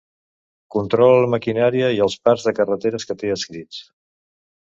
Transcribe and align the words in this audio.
Controla 0.75 1.19
la 1.23 1.27
maquinària 1.33 1.91
i 1.97 2.01
els 2.07 2.17
parcs 2.29 2.47
de 2.47 2.53
carreteres 2.61 3.07
que 3.11 3.17
té 3.25 3.31
adscrits. 3.35 3.83